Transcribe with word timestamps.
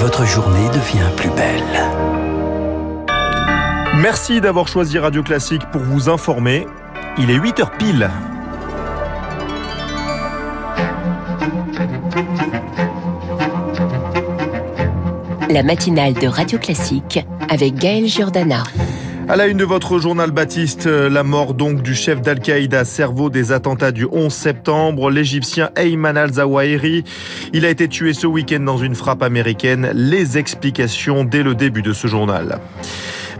votre 0.00 0.24
journée 0.24 0.66
devient 0.70 1.10
plus 1.14 1.28
belle. 1.28 1.62
Merci 3.98 4.40
d'avoir 4.40 4.66
choisi 4.66 4.98
Radio 4.98 5.22
Classique 5.22 5.60
pour 5.72 5.82
vous 5.82 6.08
informer. 6.08 6.66
Il 7.18 7.30
est 7.30 7.36
8h 7.36 7.76
pile. 7.76 8.10
La 15.50 15.62
matinale 15.62 16.14
de 16.14 16.28
Radio 16.28 16.58
Classique 16.58 17.20
avec 17.50 17.74
Gaël 17.74 18.06
Giordana. 18.06 18.62
À 19.30 19.36
la 19.36 19.46
une 19.46 19.58
de 19.58 19.64
votre 19.64 20.00
journal 20.00 20.32
Baptiste, 20.32 20.86
la 20.86 21.22
mort 21.22 21.54
donc 21.54 21.82
du 21.82 21.94
chef 21.94 22.20
d'Al-Qaïda, 22.20 22.84
cerveau 22.84 23.30
des 23.30 23.52
attentats 23.52 23.92
du 23.92 24.04
11 24.10 24.32
septembre, 24.32 25.08
l'Égyptien 25.08 25.70
Ayman 25.76 26.16
al-Zawahiri. 26.16 27.04
Il 27.52 27.64
a 27.64 27.68
été 27.68 27.86
tué 27.86 28.12
ce 28.12 28.26
week-end 28.26 28.58
dans 28.58 28.78
une 28.78 28.96
frappe 28.96 29.22
américaine. 29.22 29.92
Les 29.94 30.36
explications 30.36 31.22
dès 31.22 31.44
le 31.44 31.54
début 31.54 31.82
de 31.82 31.92
ce 31.92 32.08
journal. 32.08 32.58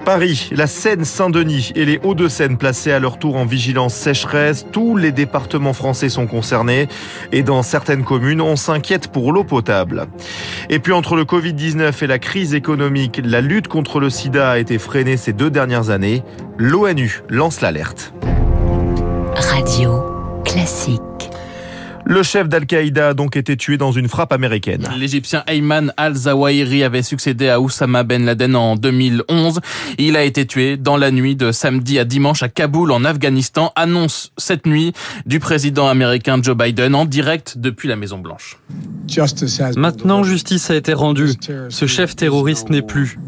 Paris, 0.05 0.51
la 0.53 0.67
Seine-Saint-Denis 0.67 1.73
et 1.75 1.85
les 1.85 2.01
Hauts-de-Seine 2.03 2.57
placés 2.57 2.93
à 2.93 2.99
leur 2.99 3.19
tour 3.19 3.37
en 3.37 3.45
vigilance 3.45 3.95
sécheresse. 3.95 4.67
Tous 4.73 4.97
les 4.97 5.13
départements 5.13 5.73
français 5.73 6.09
sont 6.09 6.27
concernés 6.27 6.89
et 7.33 7.43
dans 7.43 7.63
certaines 7.63 8.05
communes, 8.05 8.41
on 8.41 8.57
s'inquiète 8.57 9.09
pour 9.09 9.33
l'eau 9.33 9.45
potable. 9.45 10.07
Et 10.69 10.79
puis 10.79 10.93
entre 10.93 11.17
le 11.17 11.25
Covid-19 11.25 12.05
et 12.05 12.07
la 12.07 12.19
crise 12.19 12.55
économique, 12.55 13.21
la 13.25 13.41
lutte 13.41 13.69
contre 13.69 14.01
le 14.01 14.11
sida 14.11 14.51
a 14.51 14.59
été 14.59 14.79
freinée 14.79 15.17
ces 15.17 15.33
deux 15.33 15.51
dernières 15.51 15.91
années. 15.91 16.23
L'ONU 16.59 17.23
lance 17.29 17.61
l'alerte. 17.61 18.13
Radio 19.37 20.03
classique. 20.45 21.10
Le 22.05 22.23
chef 22.23 22.49
d'Al-Qaïda 22.49 23.09
a 23.09 23.15
donc 23.15 23.37
été 23.37 23.57
tué 23.57 23.77
dans 23.77 23.93
une 23.93 24.09
frappe 24.09 24.33
américaine. 24.33 24.89
L'Égyptien 24.99 25.45
Ayman 25.47 25.93
al-Zawahiri 25.97 26.83
avait 26.83 27.03
succédé 27.03 27.49
à 27.49 27.61
Oussama 27.61 28.03
Ben 28.03 28.25
Laden 28.25 28.57
en 28.57 28.77
2011. 28.77 29.61
Il 29.99 30.17
a 30.17 30.25
été 30.25 30.47
tué 30.47 30.77
dans 30.77 30.97
la 30.97 31.11
nuit 31.11 31.37
de 31.37 31.53
samedi 31.53 31.99
à 31.99 32.05
dimanche 32.05 32.43
à 32.43 32.49
Kaboul 32.49 32.91
en 32.91 33.05
Afghanistan, 33.05 33.73
annonce 33.77 34.33
cette 34.39 34.67
nuit 34.67 34.93
du 35.27 35.39
président 35.39 35.89
américain 35.89 36.39
Joe 36.43 36.57
Biden 36.57 36.95
en 36.95 37.05
direct 37.05 37.59
depuis 37.59 37.89
la 37.89 37.97
Maison 37.97 38.19
Blanche. 38.19 38.59
Maintenant, 39.77 40.23
justice 40.23 40.71
a 40.71 40.77
été 40.77 40.93
rendue. 40.93 41.31
Ce 41.69 41.87
chef 41.87 42.17
terroriste 42.17 42.71
n'est 42.71 42.83
plus. 42.83 43.19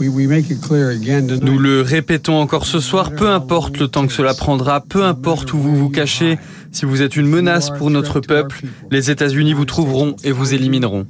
Nous 0.00 1.58
le 1.58 1.82
répétons 1.82 2.40
encore 2.40 2.66
ce 2.66 2.80
soir, 2.80 3.12
peu 3.12 3.28
importe 3.28 3.78
le 3.78 3.88
temps 3.88 4.06
que 4.06 4.12
cela 4.12 4.34
prendra, 4.34 4.80
peu 4.80 5.04
importe 5.04 5.52
où 5.52 5.58
vous 5.58 5.76
vous 5.76 5.90
cachez, 5.90 6.38
si 6.72 6.84
vous 6.84 7.02
êtes 7.02 7.16
une 7.16 7.26
menace 7.26 7.70
pour 7.70 7.90
notre 7.90 8.20
peuple, 8.20 8.62
les 8.90 9.10
États-Unis 9.10 9.52
vous 9.52 9.64
trouveront 9.64 10.16
et 10.24 10.32
vous 10.32 10.54
élimineront. 10.54 11.06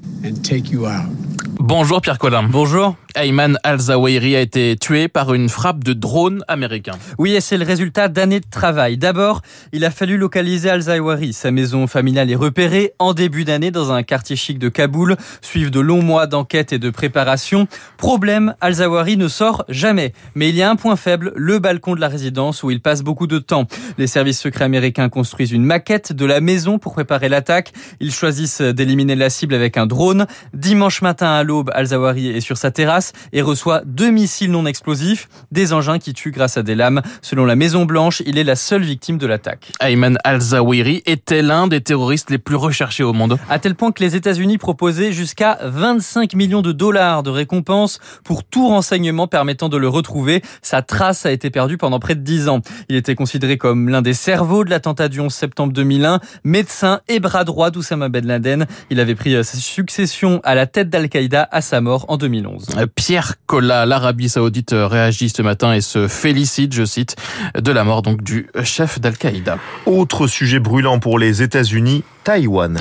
Bonjour 1.58 2.00
Pierre 2.00 2.18
Collin. 2.18 2.42
Bonjour. 2.42 2.96
Ayman 3.14 3.58
al-Zawahiri 3.62 4.36
a 4.36 4.40
été 4.40 4.76
tué 4.80 5.08
par 5.08 5.34
une 5.34 5.48
frappe 5.48 5.84
de 5.84 5.92
drone 5.92 6.44
américain. 6.48 6.92
Oui, 7.18 7.32
et 7.32 7.40
c'est 7.40 7.58
le 7.58 7.64
résultat 7.64 8.08
d'années 8.08 8.40
de 8.40 8.48
travail. 8.50 8.96
D'abord, 8.96 9.42
il 9.72 9.84
a 9.84 9.90
fallu 9.90 10.16
localiser 10.16 10.70
al-Zawahiri. 10.70 11.32
Sa 11.32 11.50
maison 11.50 11.86
familiale 11.86 12.30
est 12.30 12.36
repérée 12.36 12.92
en 12.98 13.12
début 13.12 13.44
d'année 13.44 13.70
dans 13.70 13.92
un 13.92 14.02
quartier 14.02 14.36
chic 14.36 14.58
de 14.58 14.68
Kaboul. 14.68 15.16
Suivent 15.40 15.70
de 15.70 15.80
longs 15.80 16.02
mois 16.02 16.26
d'enquête 16.26 16.72
et 16.72 16.78
de 16.78 16.90
préparation. 16.90 17.66
Problème, 17.96 18.54
al-Zawahiri 18.60 19.16
ne 19.16 19.28
sort 19.28 19.64
jamais. 19.68 20.12
Mais 20.34 20.48
il 20.48 20.54
y 20.54 20.62
a 20.62 20.70
un 20.70 20.76
point 20.76 20.96
faible, 20.96 21.32
le 21.36 21.58
balcon 21.58 21.94
de 21.94 22.00
la 22.00 22.08
résidence 22.08 22.62
où 22.62 22.70
il 22.70 22.80
passe 22.80 23.02
beaucoup 23.02 23.26
de 23.26 23.38
temps. 23.38 23.66
Les 23.98 24.06
services 24.06 24.40
secrets 24.40 24.64
américains 24.64 25.08
construisent 25.08 25.52
une 25.52 25.64
maquette 25.64 26.12
de 26.12 26.24
la 26.24 26.40
maison 26.40 26.78
pour 26.78 26.92
préparer 26.94 27.28
l'attaque. 27.28 27.72
Ils 28.00 28.12
choisissent 28.12 28.60
d'éliminer 28.62 29.16
la 29.16 29.28
cible 29.28 29.54
avec 29.54 29.76
un 29.76 29.86
drone. 29.86 30.26
Dimanche 30.54 31.02
matin 31.02 31.32
à 31.32 31.42
l'aube, 31.42 31.70
al-Zawahiri 31.74 32.36
est 32.36 32.40
sur 32.40 32.56
sa 32.56 32.70
terrasse 32.70 33.01
et 33.32 33.42
reçoit 33.42 33.82
deux 33.84 34.10
missiles 34.10 34.50
non 34.50 34.66
explosifs, 34.66 35.28
des 35.50 35.72
engins 35.72 35.98
qui 35.98 36.14
tuent 36.14 36.30
grâce 36.30 36.56
à 36.56 36.62
des 36.62 36.74
lames. 36.74 37.02
Selon 37.22 37.44
la 37.44 37.56
Maison 37.56 37.84
Blanche, 37.84 38.22
il 38.26 38.38
est 38.38 38.44
la 38.44 38.56
seule 38.56 38.82
victime 38.82 39.18
de 39.18 39.26
l'attaque. 39.26 39.72
Ayman 39.80 40.18
al-Zawahiri 40.24 41.02
était 41.06 41.42
l'un 41.42 41.66
des 41.66 41.80
terroristes 41.80 42.30
les 42.30 42.38
plus 42.38 42.56
recherchés 42.56 43.02
au 43.02 43.12
monde. 43.12 43.38
À 43.48 43.58
tel 43.58 43.74
point 43.74 43.92
que 43.92 44.02
les 44.02 44.16
États-Unis 44.16 44.58
proposaient 44.58 45.12
jusqu'à 45.12 45.58
25 45.62 46.34
millions 46.34 46.62
de 46.62 46.72
dollars 46.72 47.22
de 47.22 47.30
récompense 47.30 47.98
pour 48.24 48.44
tout 48.44 48.68
renseignement 48.68 49.26
permettant 49.26 49.68
de 49.68 49.76
le 49.76 49.88
retrouver. 49.88 50.42
Sa 50.62 50.82
trace 50.82 51.26
a 51.26 51.32
été 51.32 51.50
perdue 51.50 51.78
pendant 51.78 51.98
près 51.98 52.14
de 52.14 52.20
10 52.20 52.48
ans. 52.48 52.60
Il 52.88 52.96
était 52.96 53.14
considéré 53.14 53.58
comme 53.58 53.88
l'un 53.88 54.02
des 54.02 54.14
cerveaux 54.14 54.64
de 54.64 54.70
l'attentat 54.70 55.08
du 55.08 55.20
11 55.20 55.32
septembre 55.32 55.72
2001, 55.72 56.20
médecin 56.44 57.00
et 57.08 57.20
bras 57.20 57.44
droit 57.44 57.70
d'Oussama 57.70 58.08
Ben 58.08 58.26
Laden. 58.26 58.66
Il 58.90 59.00
avait 59.00 59.14
pris 59.14 59.32
sa 59.44 59.58
succession 59.58 60.40
à 60.44 60.54
la 60.54 60.66
tête 60.66 60.90
d'Al-Qaïda 60.90 61.48
à 61.50 61.60
sa 61.60 61.80
mort 61.80 62.04
en 62.08 62.16
2011. 62.16 62.66
Pierre 62.94 63.34
Collat, 63.46 63.86
l'Arabie 63.86 64.28
Saoudite 64.28 64.74
réagit 64.74 65.28
ce 65.28 65.42
matin 65.42 65.72
et 65.72 65.80
se 65.80 66.08
félicite, 66.08 66.72
je 66.72 66.84
cite, 66.84 67.16
de 67.58 67.72
la 67.72 67.84
mort 67.84 68.02
donc 68.02 68.22
du 68.22 68.48
chef 68.62 69.00
d'Al-Qaïda. 69.00 69.58
Autre 69.86 70.26
sujet 70.26 70.58
brûlant 70.58 70.98
pour 70.98 71.18
les 71.18 71.42
États-Unis, 71.42 72.04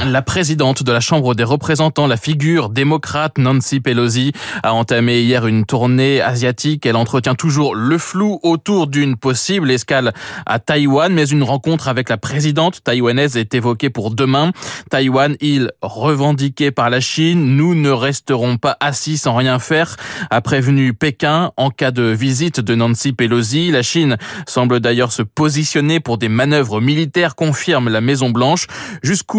La 0.06 0.22
présidente 0.22 0.84
de 0.84 0.92
la 0.92 1.00
Chambre 1.00 1.34
des 1.34 1.44
représentants, 1.44 2.06
la 2.06 2.18
figure 2.18 2.70
démocrate 2.70 3.40
Nancy 3.40 3.80
Pelosi, 3.80 4.34
a 4.62 4.76
entamé 4.76 5.22
hier 5.22 5.48
une 5.48 5.66
tournée 5.66 6.22
asiatique. 6.22 6.86
Elle 6.86 6.96
entretient 6.96 7.34
toujours 7.34 7.74
le 7.74 7.98
flou 7.98 8.40
autour 8.44 8.86
d'une 8.86 9.16
possible 9.16 9.72
escale 9.72 10.14
à 10.46 10.60
Taïwan, 10.60 11.12
mais 11.12 11.26
une 11.26 11.42
rencontre 11.42 11.88
avec 11.88 12.10
la 12.10 12.18
présidente 12.18 12.84
taïwanaise 12.84 13.36
est 13.36 13.56
évoquée 13.56 13.90
pour 13.90 14.12
demain. 14.12 14.52
Taïwan, 14.92 15.36
île 15.42 15.72
revendiquée 15.82 16.70
par 16.70 16.92
la 16.92 17.00
Chine, 17.00 17.56
nous 17.56 17.74
ne 17.74 17.90
resterons 17.90 18.58
pas 18.58 18.78
assis 18.80 19.18
sans 19.18 19.36
rien 19.36 19.58
faire, 19.58 19.96
a 20.30 20.42
prévenu 20.42 20.94
Pékin 20.94 21.52
en 21.58 21.72
cas 21.72 21.90
de 21.90 22.04
visite 22.04 22.60
de 22.60 22.76
Nancy 22.76 23.12
Pelosi. 23.12 23.72
La 23.72 23.82
Chine 23.82 24.18
semble 24.48 24.82
d'ailleurs 24.82 25.12
se 25.12 25.24
positionner 25.24 26.00
pour 26.00 26.20
des 26.20 26.30
manœuvres 26.30 26.80
militaires, 26.80 27.36
confirme 27.36 27.90
la 27.90 28.02
Maison 28.02 28.30
Blanche. 28.30 28.68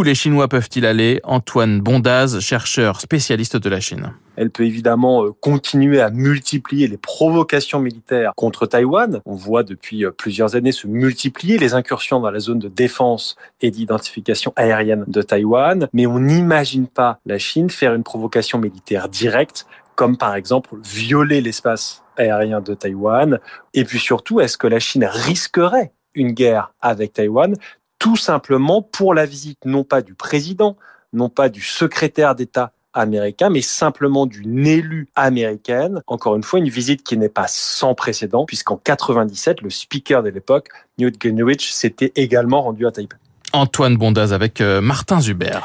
Les 0.00 0.14
Chinois 0.14 0.48
peuvent-ils 0.48 0.86
aller? 0.86 1.20
Antoine 1.22 1.80
Bondaz, 1.82 2.40
chercheur 2.40 3.00
spécialiste 3.02 3.58
de 3.58 3.68
la 3.68 3.78
Chine. 3.78 4.14
Elle 4.36 4.50
peut 4.50 4.64
évidemment 4.64 5.26
continuer 5.40 6.00
à 6.00 6.08
multiplier 6.08 6.88
les 6.88 6.96
provocations 6.96 7.78
militaires 7.78 8.32
contre 8.34 8.64
Taïwan. 8.64 9.20
On 9.26 9.34
voit 9.34 9.62
depuis 9.62 10.06
plusieurs 10.16 10.56
années 10.56 10.72
se 10.72 10.86
multiplier 10.86 11.58
les 11.58 11.74
incursions 11.74 12.20
dans 12.20 12.30
la 12.30 12.38
zone 12.38 12.58
de 12.58 12.68
défense 12.68 13.36
et 13.60 13.70
d'identification 13.70 14.54
aérienne 14.56 15.04
de 15.06 15.20
Taïwan, 15.20 15.88
mais 15.92 16.06
on 16.06 16.20
n'imagine 16.20 16.86
pas 16.86 17.18
la 17.26 17.36
Chine 17.36 17.68
faire 17.68 17.92
une 17.92 18.04
provocation 18.04 18.58
militaire 18.58 19.10
directe 19.10 19.66
comme 19.94 20.16
par 20.16 20.34
exemple 20.34 20.76
violer 20.82 21.42
l'espace 21.42 22.02
aérien 22.16 22.62
de 22.62 22.72
Taïwan. 22.72 23.38
Et 23.74 23.84
puis 23.84 23.98
surtout, 23.98 24.40
est-ce 24.40 24.56
que 24.56 24.66
la 24.66 24.80
Chine 24.80 25.04
risquerait 25.04 25.92
une 26.14 26.32
guerre 26.32 26.72
avec 26.80 27.12
Taïwan? 27.12 27.56
Tout 28.02 28.16
simplement 28.16 28.82
pour 28.82 29.14
la 29.14 29.26
visite 29.26 29.60
non 29.64 29.84
pas 29.84 30.02
du 30.02 30.14
président, 30.14 30.76
non 31.12 31.28
pas 31.28 31.48
du 31.48 31.60
secrétaire 31.60 32.34
d'État 32.34 32.72
américain, 32.94 33.48
mais 33.48 33.62
simplement 33.62 34.26
d'une 34.26 34.66
élue 34.66 35.06
américaine. 35.14 36.02
Encore 36.08 36.34
une 36.34 36.42
fois, 36.42 36.58
une 36.58 36.68
visite 36.68 37.04
qui 37.04 37.16
n'est 37.16 37.28
pas 37.28 37.46
sans 37.46 37.94
précédent, 37.94 38.44
puisqu'en 38.44 38.76
97, 38.76 39.60
le 39.60 39.70
speaker 39.70 40.24
de 40.24 40.30
l'époque, 40.30 40.66
Newt 40.98 41.14
Gingrich, 41.22 41.72
s'était 41.72 42.10
également 42.16 42.62
rendu 42.62 42.88
à 42.88 42.90
Taipei. 42.90 43.16
Antoine 43.52 43.96
Bondaz 43.96 44.32
avec 44.32 44.60
Martin 44.60 45.20
Zuber. 45.20 45.60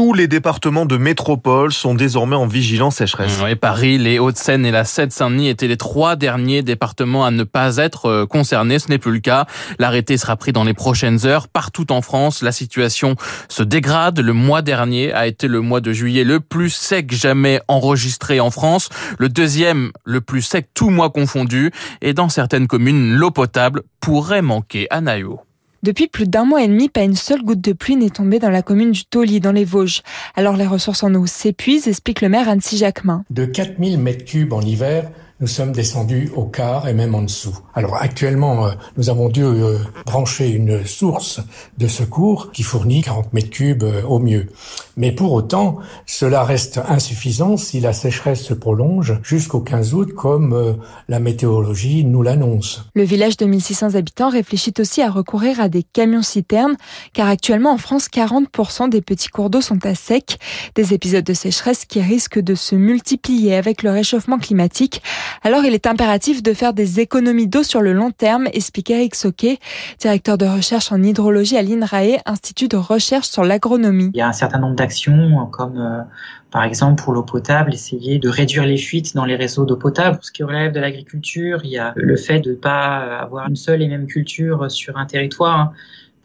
Tous 0.00 0.14
les 0.14 0.28
départements 0.28 0.86
de 0.86 0.96
métropole 0.96 1.74
sont 1.74 1.92
désormais 1.92 2.34
en 2.34 2.46
vigilance 2.46 2.96
sécheresse. 2.96 3.38
Oui, 3.44 3.54
Paris, 3.54 3.98
les 3.98 4.18
Hauts-de-Seine 4.18 4.64
et 4.64 4.70
la 4.70 4.86
Seine-Saint-Denis 4.86 5.48
étaient 5.48 5.68
les 5.68 5.76
trois 5.76 6.16
derniers 6.16 6.62
départements 6.62 7.26
à 7.26 7.30
ne 7.30 7.44
pas 7.44 7.76
être 7.76 8.24
concernés. 8.24 8.78
Ce 8.78 8.88
n'est 8.88 8.96
plus 8.96 9.12
le 9.12 9.18
cas. 9.18 9.44
L'arrêté 9.78 10.16
sera 10.16 10.36
pris 10.36 10.52
dans 10.52 10.64
les 10.64 10.72
prochaines 10.72 11.26
heures. 11.26 11.48
Partout 11.48 11.92
en 11.92 12.00
France, 12.00 12.40
la 12.40 12.50
situation 12.50 13.14
se 13.50 13.62
dégrade. 13.62 14.20
Le 14.20 14.32
mois 14.32 14.62
dernier 14.62 15.12
a 15.12 15.26
été 15.26 15.48
le 15.48 15.60
mois 15.60 15.82
de 15.82 15.92
juillet 15.92 16.24
le 16.24 16.40
plus 16.40 16.70
sec 16.70 17.12
jamais 17.12 17.60
enregistré 17.68 18.40
en 18.40 18.50
France. 18.50 18.88
Le 19.18 19.28
deuxième, 19.28 19.90
le 20.06 20.22
plus 20.22 20.40
sec 20.40 20.68
tout 20.72 20.88
mois 20.88 21.10
confondu. 21.10 21.72
Et 22.00 22.14
dans 22.14 22.30
certaines 22.30 22.68
communes, 22.68 23.16
l'eau 23.16 23.32
potable 23.32 23.82
pourrait 24.00 24.40
manquer 24.40 24.86
à 24.88 25.02
Naïo. 25.02 25.40
Depuis 25.82 26.08
plus 26.08 26.28
d'un 26.28 26.44
mois 26.44 26.62
et 26.62 26.68
demi, 26.68 26.90
pas 26.90 27.04
une 27.04 27.16
seule 27.16 27.42
goutte 27.42 27.62
de 27.62 27.72
pluie 27.72 27.96
n'est 27.96 28.10
tombée 28.10 28.38
dans 28.38 28.50
la 28.50 28.60
commune 28.60 28.90
du 28.90 29.06
Tauly, 29.06 29.40
dans 29.40 29.52
les 29.52 29.64
Vosges. 29.64 30.02
Alors 30.36 30.56
les 30.56 30.66
ressources 30.66 31.02
en 31.02 31.14
eau 31.14 31.24
s'épuisent, 31.24 31.88
explique 31.88 32.20
le 32.20 32.28
maire 32.28 32.50
Annecy 32.50 32.76
Jacquemin. 32.76 33.24
De 33.30 33.46
4000 33.46 33.96
mètres 33.98 34.26
cubes 34.26 34.52
en 34.52 34.60
hiver, 34.60 35.10
nous 35.40 35.46
sommes 35.46 35.72
descendus 35.72 36.30
au 36.36 36.44
quart 36.44 36.86
et 36.86 36.92
même 36.92 37.14
en 37.14 37.22
dessous. 37.22 37.58
Alors 37.74 37.96
actuellement, 37.96 38.66
euh, 38.66 38.70
nous 38.98 39.08
avons 39.08 39.30
dû 39.30 39.42
euh, 39.42 39.78
brancher 40.04 40.50
une 40.50 40.84
source 40.84 41.40
de 41.78 41.88
secours 41.88 42.52
qui 42.52 42.62
fournit 42.62 43.02
40 43.02 43.32
mètres 43.32 43.48
cubes 43.48 43.84
euh, 43.84 44.02
au 44.02 44.18
mieux. 44.18 44.48
Mais 44.96 45.12
pour 45.12 45.32
autant, 45.32 45.78
cela 46.04 46.44
reste 46.44 46.78
insuffisant 46.88 47.56
si 47.56 47.80
la 47.80 47.94
sécheresse 47.94 48.42
se 48.42 48.52
prolonge 48.52 49.18
jusqu'au 49.22 49.60
15 49.60 49.94
août 49.94 50.12
comme 50.14 50.76
la 51.08 51.20
météorologie 51.20 52.04
nous 52.04 52.22
l'annonce. 52.22 52.84
Le 52.94 53.04
village 53.04 53.38
de 53.38 53.46
1600 53.46 53.94
habitants 53.94 54.28
réfléchit 54.28 54.74
aussi 54.78 55.00
à 55.00 55.10
recourir 55.10 55.58
à 55.58 55.70
des 55.70 55.82
camions-citernes 55.82 56.76
car 57.14 57.28
actuellement 57.28 57.72
en 57.72 57.78
France, 57.78 58.08
40% 58.08 58.90
des 58.90 59.00
petits 59.00 59.28
cours 59.28 59.48
d'eau 59.48 59.62
sont 59.62 59.86
à 59.86 59.94
sec. 59.94 60.38
Des 60.74 60.92
épisodes 60.92 61.24
de 61.24 61.32
sécheresse 61.32 61.86
qui 61.86 62.02
risquent 62.02 62.40
de 62.40 62.54
se 62.54 62.74
multiplier 62.74 63.54
avec 63.54 63.82
le 63.82 63.90
réchauffement 63.90 64.38
climatique. 64.38 65.02
Alors 65.42 65.64
il 65.64 65.74
est 65.74 65.86
impératif 65.86 66.42
de 66.42 66.52
faire 66.54 66.72
des 66.72 67.00
économies 67.00 67.46
d'eau 67.46 67.62
sur 67.62 67.80
le 67.80 67.92
long 67.92 68.10
terme, 68.10 68.48
explique 68.52 68.90
Eric 68.90 69.14
Soquet, 69.14 69.58
directeur 69.98 70.38
de 70.38 70.46
recherche 70.46 70.92
en 70.92 71.02
hydrologie 71.02 71.56
à 71.56 71.62
l'INRAE, 71.62 72.20
Institut 72.26 72.68
de 72.68 72.76
recherche 72.76 73.28
sur 73.28 73.44
l'agronomie. 73.44 74.10
Il 74.14 74.18
y 74.18 74.22
a 74.22 74.28
un 74.28 74.32
certain 74.32 74.58
nombre 74.58 74.76
d'actions 74.76 75.46
comme 75.50 75.78
euh, 75.78 76.02
par 76.50 76.64
exemple, 76.64 77.02
pour 77.02 77.12
l'eau 77.12 77.22
potable, 77.22 77.72
essayer 77.72 78.18
de 78.18 78.28
réduire 78.28 78.66
les 78.66 78.76
fuites 78.76 79.14
dans 79.14 79.24
les 79.24 79.36
réseaux 79.36 79.64
d'eau 79.64 79.76
potable. 79.76 80.18
Ce 80.20 80.32
qui 80.32 80.42
relève 80.42 80.72
de 80.72 80.80
l'agriculture, 80.80 81.60
il 81.62 81.70
y 81.70 81.78
a 81.78 81.92
le 81.94 82.16
fait 82.16 82.40
de 82.40 82.50
ne 82.50 82.56
pas 82.56 83.18
avoir 83.20 83.48
une 83.48 83.56
seule 83.56 83.82
et 83.82 83.88
même 83.88 84.06
culture 84.06 84.68
sur 84.70 84.96
un 84.96 85.06
territoire. 85.06 85.72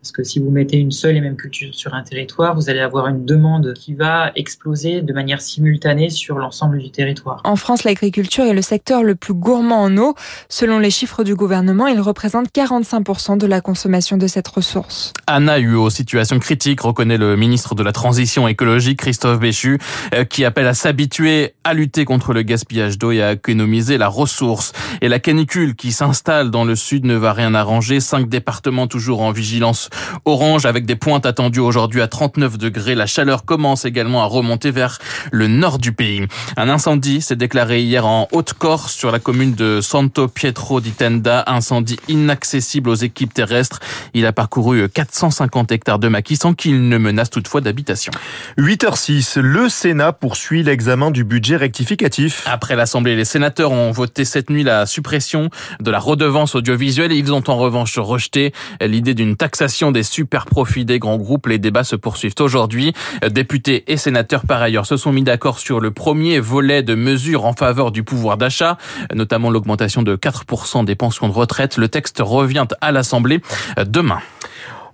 Parce 0.05 0.11
que 0.11 0.23
si 0.23 0.37
vous 0.37 0.51
mettez 0.51 0.77
une 0.77 0.91
seule 0.91 1.17
et 1.17 1.19
même 1.19 1.35
culture 1.35 1.73
sur 1.73 1.95
un 1.95 2.03
territoire, 2.03 2.53
vous 2.53 2.69
allez 2.69 2.79
avoir 2.79 3.07
une 3.07 3.25
demande 3.25 3.73
qui 3.73 3.95
va 3.95 4.31
exploser 4.35 5.01
de 5.01 5.13
manière 5.13 5.41
simultanée 5.41 6.11
sur 6.11 6.37
l'ensemble 6.37 6.77
du 6.77 6.91
territoire. 6.91 7.41
En 7.43 7.55
France, 7.55 7.83
l'agriculture 7.83 8.43
est 8.43 8.53
le 8.53 8.61
secteur 8.61 9.01
le 9.01 9.15
plus 9.15 9.33
gourmand 9.33 9.81
en 9.81 9.97
eau. 9.97 10.13
Selon 10.47 10.77
les 10.77 10.91
chiffres 10.91 11.23
du 11.23 11.33
gouvernement, 11.33 11.87
il 11.87 11.99
représente 11.99 12.49
45% 12.53 13.39
de 13.39 13.47
la 13.47 13.61
consommation 13.61 14.17
de 14.17 14.27
cette 14.27 14.47
ressource. 14.47 15.11
Anna 15.25 15.57
UO, 15.57 15.89
situation 15.89 16.37
critique, 16.37 16.81
reconnaît 16.81 17.17
le 17.17 17.35
ministre 17.35 17.73
de 17.73 17.81
la 17.81 17.91
Transition 17.91 18.47
écologique, 18.47 18.99
Christophe 18.99 19.39
Béchu, 19.39 19.79
euh, 20.13 20.23
qui 20.23 20.45
appelle 20.45 20.67
à 20.67 20.75
s'habituer 20.75 21.55
à 21.63 21.73
lutter 21.73 22.05
contre 22.05 22.31
le 22.31 22.43
gaspillage 22.43 22.99
d'eau 22.99 23.09
et 23.09 23.23
à 23.23 23.31
économiser 23.31 23.97
la 23.97 24.07
ressource. 24.07 24.71
Et 25.01 25.07
la 25.07 25.17
canicule 25.17 25.75
qui 25.75 25.91
s'installe 25.91 26.51
dans 26.51 26.63
le 26.63 26.75
sud 26.75 27.05
ne 27.05 27.15
va 27.15 27.33
rien 27.33 27.55
arranger. 27.55 27.99
Cinq 27.99 28.29
départements 28.29 28.85
toujours 28.85 29.23
en 29.23 29.31
vigilance 29.31 29.89
orange 30.25 30.65
avec 30.65 30.85
des 30.85 30.95
pointes 30.95 31.25
attendues 31.25 31.59
aujourd'hui 31.59 32.01
à 32.01 32.07
39 32.07 32.57
degrés. 32.57 32.95
La 32.95 33.05
chaleur 33.05 33.45
commence 33.45 33.85
également 33.85 34.23
à 34.23 34.25
remonter 34.25 34.71
vers 34.71 34.99
le 35.31 35.47
nord 35.47 35.79
du 35.79 35.91
pays. 35.91 36.27
Un 36.57 36.69
incendie 36.69 37.21
s'est 37.21 37.35
déclaré 37.35 37.81
hier 37.81 38.05
en 38.05 38.27
Haute-Corse 38.31 38.93
sur 38.93 39.11
la 39.11 39.19
commune 39.19 39.53
de 39.53 39.81
Santo 39.81 40.27
Pietro 40.27 40.81
di 40.81 40.91
Tenda. 40.91 41.43
Incendie 41.47 41.97
inaccessible 42.07 42.89
aux 42.89 42.95
équipes 42.95 43.33
terrestres. 43.33 43.79
Il 44.13 44.25
a 44.25 44.33
parcouru 44.33 44.87
450 44.89 45.71
hectares 45.71 45.99
de 45.99 46.07
maquis 46.07 46.35
sans 46.35 46.53
qu'il 46.53 46.87
ne 46.87 46.97
menace 46.97 47.29
toutefois 47.29 47.61
d'habitation. 47.61 48.11
8h06, 48.57 49.39
le 49.39 49.69
Sénat 49.69 50.13
poursuit 50.13 50.63
l'examen 50.63 51.11
du 51.11 51.23
budget 51.23 51.55
rectificatif. 51.55 52.43
Après 52.45 52.75
l'Assemblée, 52.75 53.15
les 53.15 53.25
sénateurs 53.25 53.71
ont 53.71 53.91
voté 53.91 54.25
cette 54.25 54.49
nuit 54.49 54.63
la 54.63 54.85
suppression 54.85 55.49
de 55.79 55.91
la 55.91 55.99
redevance 55.99 56.55
audiovisuelle. 56.55 57.11
Ils 57.11 57.33
ont 57.33 57.43
en 57.47 57.57
revanche 57.57 57.97
rejeté 57.97 58.53
l'idée 58.81 59.13
d'une 59.13 59.35
taxation 59.35 59.84
des 59.91 60.03
super 60.03 60.45
profits 60.45 60.85
des 60.85 60.99
grands 60.99 61.17
groupes. 61.17 61.47
Les 61.47 61.59
débats 61.59 61.83
se 61.83 61.95
poursuivent 61.95 62.35
aujourd'hui. 62.39 62.93
Députés 63.29 63.83
et 63.91 63.97
sénateurs, 63.97 64.45
par 64.45 64.61
ailleurs, 64.61 64.85
se 64.85 64.97
sont 64.97 65.11
mis 65.11 65.23
d'accord 65.23 65.59
sur 65.59 65.79
le 65.79 65.91
premier 65.91 66.39
volet 66.39 66.83
de 66.83 66.95
mesures 66.95 67.45
en 67.45 67.53
faveur 67.53 67.91
du 67.91 68.03
pouvoir 68.03 68.37
d'achat, 68.37 68.77
notamment 69.13 69.49
l'augmentation 69.49 70.03
de 70.03 70.15
4% 70.15 70.85
des 70.85 70.95
pensions 70.95 71.27
de 71.27 71.33
retraite. 71.33 71.77
Le 71.77 71.87
texte 71.87 72.21
revient 72.23 72.67
à 72.81 72.91
l'Assemblée 72.91 73.41
demain. 73.85 74.19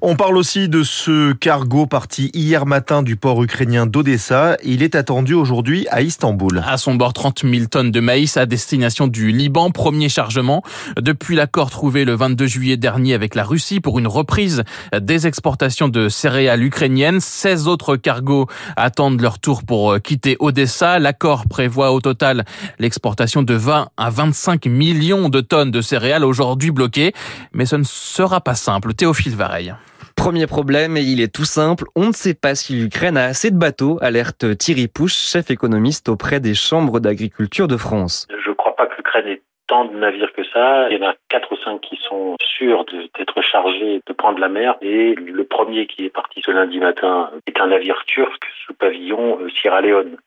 On 0.03 0.15
parle 0.15 0.35
aussi 0.35 0.67
de 0.67 0.81
ce 0.81 1.31
cargo 1.33 1.85
parti 1.85 2.31
hier 2.33 2.65
matin 2.65 3.03
du 3.03 3.17
port 3.17 3.43
ukrainien 3.43 3.85
d'Odessa. 3.85 4.57
Il 4.63 4.81
est 4.81 4.95
attendu 4.95 5.35
aujourd'hui 5.35 5.85
à 5.91 6.01
Istanbul. 6.01 6.63
À 6.65 6.77
son 6.77 6.95
bord, 6.95 7.13
30 7.13 7.43
000 7.45 7.65
tonnes 7.67 7.91
de 7.91 7.99
maïs 7.99 8.35
à 8.35 8.47
destination 8.47 9.05
du 9.05 9.31
Liban. 9.31 9.69
Premier 9.69 10.09
chargement 10.09 10.63
depuis 10.99 11.35
l'accord 11.35 11.69
trouvé 11.69 12.03
le 12.03 12.15
22 12.15 12.47
juillet 12.47 12.77
dernier 12.77 13.13
avec 13.13 13.35
la 13.35 13.43
Russie 13.43 13.79
pour 13.79 13.99
une 13.99 14.07
reprise 14.07 14.63
des 14.99 15.27
exportations 15.27 15.87
de 15.87 16.09
céréales 16.09 16.63
ukrainiennes. 16.63 17.19
16 17.19 17.67
autres 17.67 17.95
cargos 17.95 18.47
attendent 18.77 19.21
leur 19.21 19.37
tour 19.37 19.61
pour 19.61 20.01
quitter 20.01 20.35
Odessa. 20.39 20.97
L'accord 20.97 21.45
prévoit 21.47 21.91
au 21.91 22.01
total 22.01 22.45
l'exportation 22.79 23.43
de 23.43 23.53
20 23.53 23.89
à 23.97 24.09
25 24.09 24.65
millions 24.65 25.29
de 25.29 25.41
tonnes 25.41 25.69
de 25.69 25.81
céréales 25.81 26.25
aujourd'hui 26.25 26.71
bloquées. 26.71 27.13
Mais 27.53 27.67
ce 27.67 27.75
ne 27.75 27.83
sera 27.83 28.41
pas 28.41 28.55
simple. 28.55 28.95
Théophile 28.95 29.35
Vareille. 29.35 29.75
Premier 30.21 30.45
problème, 30.45 30.97
et 30.97 31.01
il 31.01 31.19
est 31.19 31.33
tout 31.33 31.45
simple, 31.45 31.85
on 31.95 32.05
ne 32.05 32.11
sait 32.11 32.35
pas 32.35 32.53
si 32.53 32.75
l'Ukraine 32.75 33.17
a 33.17 33.25
assez 33.25 33.49
de 33.49 33.57
bateaux, 33.57 33.97
alerte 34.01 34.55
Thierry 34.55 34.87
Pouche, 34.87 35.15
chef 35.15 35.49
économiste 35.49 36.09
auprès 36.09 36.39
des 36.39 36.53
chambres 36.53 36.99
d'agriculture 36.99 37.67
de 37.67 37.75
France. 37.75 38.27
Je 38.29 38.51
ne 38.51 38.53
crois 38.53 38.75
pas 38.75 38.85
que 38.85 38.93
l'Ukraine 38.97 39.25
ait 39.25 39.41
tant 39.71 39.85
de 39.85 39.95
navires 39.97 40.33
que 40.33 40.43
ça. 40.53 40.89
Il 40.89 40.97
y 40.97 41.03
en 41.03 41.07
a 41.07 41.15
quatre 41.29 41.49
ou 41.53 41.55
cinq 41.63 41.79
qui 41.79 41.95
sont 41.95 42.35
sûrs 42.43 42.83
d'être 43.17 43.41
chargés 43.41 44.01
de 44.05 44.13
prendre 44.13 44.37
la 44.37 44.49
mer. 44.49 44.75
Et 44.81 45.15
le 45.15 45.43
premier 45.45 45.87
qui 45.87 46.03
est 46.03 46.09
parti 46.09 46.41
ce 46.45 46.51
lundi 46.51 46.77
matin 46.77 47.29
est 47.47 47.57
un 47.61 47.67
navire 47.67 48.03
turc 48.05 48.43
sous 48.65 48.73
pavillon 48.73 49.39
euh, 49.39 49.49
Sierra 49.49 49.79
Leone. 49.79 50.17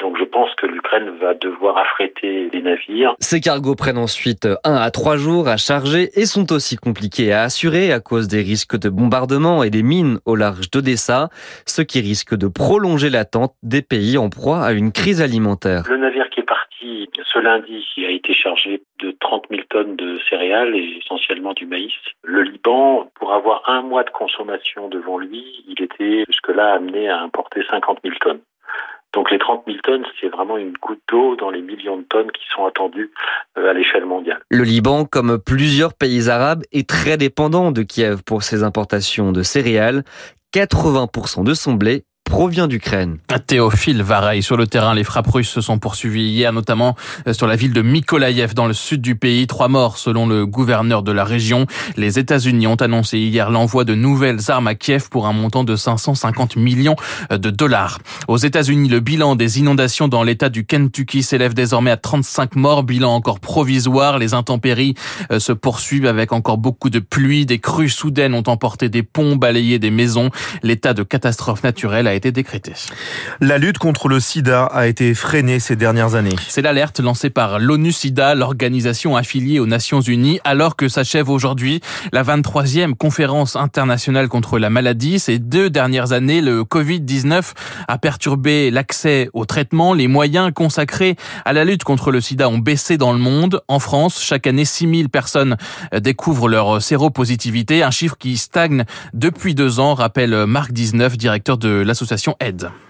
Donc 0.00 0.16
je 0.18 0.24
pense 0.24 0.52
que 0.56 0.66
l'Ukraine 0.66 1.10
va 1.20 1.34
devoir 1.34 1.78
affréter 1.78 2.48
des 2.50 2.60
navires. 2.60 3.14
Ces 3.20 3.40
cargos 3.40 3.76
prennent 3.76 3.98
ensuite 3.98 4.48
un 4.64 4.74
à 4.74 4.90
trois 4.90 5.16
jours 5.16 5.46
à 5.46 5.56
charger 5.56 6.08
et 6.14 6.26
sont 6.26 6.52
aussi 6.52 6.76
compliqués 6.76 7.32
à 7.32 7.42
assurer 7.42 7.92
à 7.92 8.00
cause 8.00 8.26
des 8.26 8.42
risques 8.42 8.78
de 8.78 8.88
bombardement 8.88 9.62
et 9.62 9.70
des 9.70 9.82
mines 9.84 10.18
au 10.24 10.34
large 10.34 10.70
d'Odessa, 10.70 11.28
ce 11.66 11.82
qui 11.82 12.00
risque 12.00 12.36
de 12.36 12.48
prolonger 12.48 13.10
l'attente 13.10 13.54
des 13.62 13.82
pays 13.82 14.18
en 14.18 14.28
proie 14.28 14.60
à 14.64 14.72
une 14.72 14.90
crise 14.90 15.22
alimentaire. 15.22 15.84
Le 15.88 15.98
navire 15.98 16.28
qui 16.30 16.40
est 16.40 16.44
parti 16.44 16.57
ce 17.32 17.38
lundi 17.38 17.84
a 17.98 18.10
été 18.10 18.32
chargé 18.32 18.82
de 19.00 19.14
30 19.20 19.44
000 19.50 19.62
tonnes 19.68 19.96
de 19.96 20.18
céréales 20.28 20.74
et 20.74 21.00
essentiellement 21.02 21.52
du 21.52 21.66
maïs. 21.66 21.92
Le 22.22 22.42
Liban, 22.42 23.10
pour 23.14 23.32
avoir 23.32 23.62
un 23.68 23.82
mois 23.82 24.04
de 24.04 24.10
consommation 24.10 24.88
devant 24.88 25.18
lui, 25.18 25.64
il 25.68 25.82
était 25.82 26.24
jusque-là 26.26 26.74
amené 26.74 27.08
à 27.08 27.20
importer 27.20 27.62
50 27.70 27.98
000 28.04 28.14
tonnes. 28.20 28.40
Donc 29.14 29.30
les 29.30 29.38
30 29.38 29.62
000 29.66 29.78
tonnes, 29.82 30.04
c'est 30.20 30.28
vraiment 30.28 30.58
une 30.58 30.72
goutte 30.72 31.00
d'eau 31.08 31.34
dans 31.36 31.50
les 31.50 31.62
millions 31.62 31.96
de 31.96 32.02
tonnes 32.02 32.30
qui 32.30 32.44
sont 32.54 32.66
attendues 32.66 33.10
euh, 33.56 33.70
à 33.70 33.72
l'échelle 33.72 34.04
mondiale. 34.04 34.40
Le 34.50 34.64
Liban, 34.64 35.06
comme 35.06 35.38
plusieurs 35.38 35.94
pays 35.94 36.28
arabes, 36.28 36.62
est 36.72 36.88
très 36.88 37.16
dépendant 37.16 37.72
de 37.72 37.82
Kiev 37.82 38.22
pour 38.24 38.42
ses 38.42 38.62
importations 38.62 39.32
de 39.32 39.42
céréales. 39.42 40.02
80% 40.54 41.44
de 41.44 41.54
son 41.54 41.74
blé 41.74 42.04
provient 42.28 42.68
d'Ukraine. 42.68 43.16
Théophile 43.46 44.02
Vareille. 44.02 44.42
Sur 44.42 44.58
le 44.58 44.66
terrain, 44.66 44.94
les 44.94 45.02
frappes 45.02 45.30
russes 45.30 45.48
se 45.48 45.62
sont 45.62 45.78
poursuivies 45.78 46.28
hier, 46.28 46.52
notamment 46.52 46.94
euh, 47.26 47.32
sur 47.32 47.46
la 47.46 47.56
ville 47.56 47.72
de 47.72 47.80
Mykolaïev, 47.80 48.52
dans 48.52 48.66
le 48.66 48.74
sud 48.74 49.00
du 49.00 49.16
pays. 49.16 49.46
Trois 49.46 49.68
morts, 49.68 49.96
selon 49.96 50.26
le 50.26 50.44
gouverneur 50.44 51.02
de 51.02 51.10
la 51.10 51.24
région. 51.24 51.66
Les 51.96 52.18
États-Unis 52.18 52.66
ont 52.66 52.76
annoncé 52.76 53.18
hier 53.18 53.50
l'envoi 53.50 53.84
de 53.84 53.94
nouvelles 53.94 54.50
armes 54.50 54.66
à 54.66 54.74
Kiev 54.74 55.08
pour 55.10 55.26
un 55.26 55.32
montant 55.32 55.64
de 55.64 55.74
550 55.74 56.56
millions 56.56 56.96
euh, 57.32 57.38
de 57.38 57.48
dollars. 57.48 57.98
Aux 58.28 58.36
États-Unis, 58.36 58.90
le 58.90 59.00
bilan 59.00 59.34
des 59.34 59.58
inondations 59.58 60.06
dans 60.06 60.22
l'État 60.22 60.50
du 60.50 60.66
Kentucky 60.66 61.22
s'élève 61.22 61.54
désormais 61.54 61.90
à 61.90 61.96
35 61.96 62.56
morts, 62.56 62.82
bilan 62.82 63.14
encore 63.14 63.40
provisoire. 63.40 64.18
Les 64.18 64.34
intempéries 64.34 64.94
euh, 65.32 65.38
se 65.38 65.52
poursuivent 65.52 66.06
avec 66.06 66.32
encore 66.32 66.58
beaucoup 66.58 66.90
de 66.90 66.98
pluie. 66.98 67.46
Des 67.46 67.58
crues 67.58 67.88
soudaines 67.88 68.34
ont 68.34 68.44
emporté 68.46 68.90
des 68.90 69.02
ponts, 69.02 69.36
balayé 69.36 69.78
des 69.78 69.90
maisons. 69.90 70.28
L'état 70.62 70.92
de 70.92 71.02
catastrophe 71.02 71.62
naturelle 71.62 72.06
a 72.06 72.17
été. 72.26 72.38
La 73.40 73.58
lutte 73.58 73.78
contre 73.78 74.08
le 74.08 74.20
sida 74.20 74.64
a 74.64 74.86
été 74.86 75.14
freinée 75.14 75.60
ces 75.60 75.76
dernières 75.76 76.14
années. 76.14 76.36
C'est 76.48 76.62
l'alerte 76.62 77.00
lancée 77.00 77.30
par 77.30 77.58
l'ONU-SIDA, 77.58 78.34
l'organisation 78.34 79.16
affiliée 79.16 79.58
aux 79.58 79.66
Nations 79.66 80.00
Unies, 80.00 80.40
alors 80.44 80.76
que 80.76 80.88
s'achève 80.88 81.28
aujourd'hui 81.28 81.80
la 82.12 82.22
23e 82.22 82.94
conférence 82.94 83.56
internationale 83.56 84.28
contre 84.28 84.58
la 84.58 84.70
maladie. 84.70 85.18
Ces 85.18 85.38
deux 85.38 85.70
dernières 85.70 86.12
années, 86.12 86.40
le 86.40 86.62
Covid-19 86.62 87.52
a 87.86 87.98
perturbé 87.98 88.70
l'accès 88.70 89.30
aux 89.32 89.44
traitements. 89.44 89.94
Les 89.94 90.08
moyens 90.08 90.52
consacrés 90.54 91.16
à 91.44 91.52
la 91.52 91.64
lutte 91.64 91.84
contre 91.84 92.10
le 92.10 92.20
sida 92.20 92.48
ont 92.48 92.58
baissé 92.58 92.98
dans 92.98 93.12
le 93.12 93.18
monde. 93.18 93.62
En 93.68 93.78
France, 93.78 94.20
chaque 94.22 94.46
année, 94.46 94.64
6000 94.64 95.08
personnes 95.08 95.56
découvrent 95.92 96.48
leur 96.48 96.82
séropositivité, 96.82 97.82
un 97.82 97.90
chiffre 97.90 98.16
qui 98.18 98.36
stagne 98.36 98.84
depuis 99.14 99.54
deux 99.54 99.80
ans, 99.80 99.94
rappelle 99.94 100.46
Marc 100.46 100.72
19, 100.72 101.16
directeur 101.16 101.58
de 101.58 101.68
l'association 101.68 102.07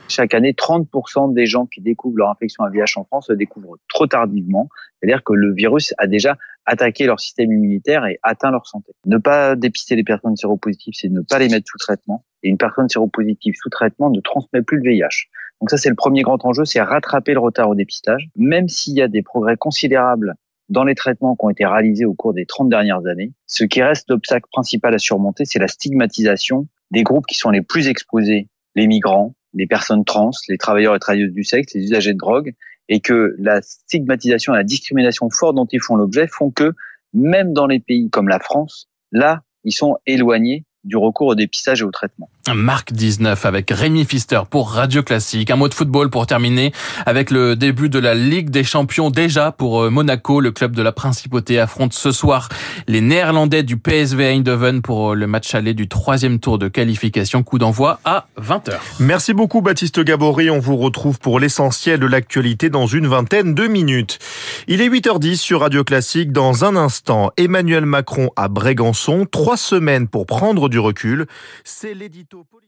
Chaque 0.09 0.35
année, 0.35 0.53
30% 0.53 1.35
des 1.35 1.47
gens 1.47 1.67
qui 1.67 1.81
découvrent 1.81 2.19
leur 2.19 2.31
infection 2.31 2.65
à 2.65 2.71
VIH 2.71 2.95
en 2.97 3.05
France 3.05 3.29
le 3.29 3.37
découvrent 3.37 3.77
trop 3.89 4.07
tardivement. 4.07 4.69
C'est-à-dire 5.01 5.23
que 5.23 5.33
le 5.33 5.53
virus 5.53 5.93
a 5.99 6.07
déjà 6.07 6.39
attaqué 6.65 7.07
leur 7.07 7.21
système 7.21 7.53
immunitaire 7.53 8.07
et 8.07 8.19
atteint 8.23 8.51
leur 8.51 8.67
santé. 8.67 8.93
Ne 9.07 9.19
pas 9.19 9.57
dépister 9.57 9.97
les 9.97 10.05
personnes 10.05 10.37
séropositives, 10.37 10.95
c'est 10.97 11.09
ne 11.09 11.21
pas 11.21 11.39
les 11.39 11.49
mettre 11.49 11.67
sous 11.69 11.79
traitement. 11.79 12.25
Et 12.43 12.49
une 12.49 12.59
personne 12.59 12.89
séropositive 12.89 13.55
sous 13.61 13.71
traitement 13.71 14.11
ne 14.11 14.21
transmet 14.21 14.63
plus 14.63 14.79
le 14.79 14.91
VIH. 14.91 15.29
Donc 15.61 15.71
ça, 15.71 15.77
c'est 15.77 15.89
le 15.89 15.97
premier 15.97 16.23
grand 16.23 16.45
enjeu, 16.45 16.65
c'est 16.65 16.81
rattraper 16.81 17.33
le 17.33 17.41
retard 17.41 17.69
au 17.69 17.75
dépistage. 17.75 18.29
Même 18.37 18.69
s'il 18.69 18.95
y 18.95 19.03
a 19.03 19.09
des 19.09 19.23
progrès 19.23 19.57
considérables 19.57 20.35
dans 20.69 20.85
les 20.85 20.95
traitements 20.95 21.35
qui 21.35 21.45
ont 21.45 21.51
été 21.51 21.67
réalisés 21.67 22.05
au 22.05 22.15
cours 22.15 22.35
des 22.35 22.47
30 22.47 22.69
dernières 22.69 23.07
années. 23.07 23.33
Ce 23.47 23.65
qui 23.65 23.83
reste 23.83 24.11
l'obstacle 24.11 24.47
principal 24.53 24.95
à 24.95 24.99
surmonter, 24.99 25.45
c'est 25.45 25.59
la 25.59 25.69
stigmatisation 25.69 26.69
des 26.91 27.03
groupes 27.03 27.27
qui 27.27 27.37
sont 27.37 27.51
les 27.51 27.63
plus 27.63 27.89
exposés, 27.89 28.49
les 28.75 28.87
migrants, 28.87 29.35
les 29.55 29.67
personnes 29.67 30.05
trans, 30.05 30.31
les 30.49 30.59
travailleurs 30.59 30.95
et 30.95 30.99
travailleuses 30.99 31.33
du 31.33 31.45
sexe, 31.45 31.75
les 31.75 31.83
usagers 31.83 32.13
de 32.13 32.19
drogue, 32.19 32.55
et 32.89 33.01
que 33.01 33.35
la 33.39 33.61
stigmatisation 33.63 34.55
et 34.55 34.59
la 34.59 34.65
discrimination 34.65 35.29
forte 35.31 35.57
dont 35.57 35.67
ils 35.71 35.81
font 35.81 35.97
l'objet 35.97 36.27
font 36.27 36.51
que 36.51 36.75
même 37.13 37.53
dans 37.53 37.67
les 37.67 37.81
pays 37.81 38.11
comme 38.11 38.29
la 38.29 38.39
France, 38.39 38.89
là, 39.13 39.43
ils 39.65 39.73
sont 39.73 39.99
éloignés 40.07 40.65
du 40.85 40.97
recours 40.97 41.29
au 41.29 41.35
dépistage 41.35 41.81
et 41.81 41.85
au 41.85 41.91
traitement. 41.91 42.31
Marc 42.55 42.93
19 42.93 43.45
avec 43.47 43.71
Rémi 43.71 44.05
Fister 44.05 44.40
pour 44.49 44.71
Radio 44.71 45.02
Classique. 45.02 45.50
Un 45.50 45.57
mot 45.57 45.69
de 45.69 45.75
football 45.75 46.11
pour 46.11 46.26
terminer 46.26 46.73
avec 47.07 47.31
le 47.31 47.57
début 47.57 47.88
de 47.88 47.99
la 47.99 48.14
Ligue 48.14 48.50
des 48.50 48.64
Champions 48.64 49.11
déjà 49.11 49.52
pour 49.52 49.83
euh, 49.83 49.90
Monaco. 49.90 50.40
Le 50.40 50.50
club 50.50 50.75
de 50.75 50.83
la 50.83 50.93
Principauté 50.93 51.59
affronte 51.59 51.93
ce 51.93 52.12
soir 52.12 52.49
les 52.87 53.00
Néerlandais 53.00 53.62
du 53.62 53.76
PSV 53.76 54.25
Eindhoven 54.33 54.83
pour 54.83 55.12
euh, 55.12 55.14
le 55.14 55.26
match 55.26 55.55
aller 55.55 55.75
du 55.75 55.88
troisième 55.88 56.38
tour 56.38 56.59
de 56.59 56.69
qualification. 56.69 57.43
Coup 57.43 57.59
d'envoi 57.59 58.00
à 58.05 58.26
20h. 58.40 58.75
Merci 59.00 59.35
beaucoup 59.35 59.61
Baptiste 59.61 60.00
Gabory. 60.00 60.50
On 60.50 60.59
vous 60.59 60.76
retrouve 60.76 61.19
pour 61.19 61.40
l'essentiel 61.40 62.00
de 62.00 62.07
l'actualité 62.07 62.71
dans 62.71 62.87
une 62.87 63.07
vingtaine 63.07 63.55
de 63.55 63.67
minutes. 63.67 64.19
Il 64.67 64.81
est 64.81 64.88
8h10 64.88 65.37
sur 65.37 65.61
Radio 65.61 65.85
Classique. 65.85 66.33
Dans 66.33 66.64
un 66.64 66.76
instant, 66.76 67.31
Emmanuel 67.37 67.87
Macron 67.87 68.31
à 68.37 68.49
Brégançon. 68.49 69.26
Trois 69.31 69.57
semaines 69.57 70.09
pour 70.09 70.26
prendre 70.26 70.69
du 70.69 70.78
recul. 70.78 71.26
C'est 71.64 71.95
l'édito 71.95 72.38
politique. 72.45 72.66